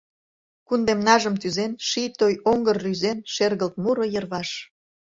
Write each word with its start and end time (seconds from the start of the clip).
Кундемнажым 0.67 1.35
тӱзен, 1.41 1.71
Ший, 1.87 2.09
той 2.19 2.33
оҥгыр 2.51 2.77
рӱзен, 2.85 3.17
Шергылт, 3.33 3.75
муро, 3.83 4.05
йырваш. 4.13 4.49